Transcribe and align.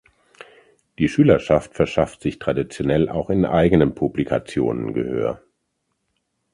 Die 0.97 1.07
Schülerschaft 1.07 1.75
verschafft 1.75 2.21
sich 2.23 2.39
traditionell 2.39 3.07
auch 3.07 3.29
in 3.29 3.45
eigenen 3.45 3.93
Publikationen 3.93 4.95
Gehör. 4.95 5.43